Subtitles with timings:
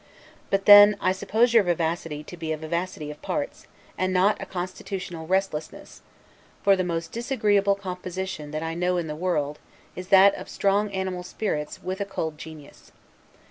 [0.49, 3.67] But then, I suppose your vivacity to be a vivacity of parts,
[3.99, 6.01] and not a constitutional restlessness;
[6.63, 9.59] for the most disagreeable composition that I know in the world,
[9.95, 12.91] is that of strong animal spirits, with a cold genius.